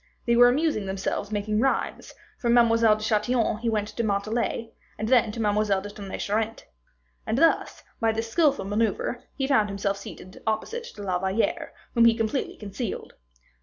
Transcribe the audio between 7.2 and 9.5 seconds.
And thus, by this skillful maneuver, he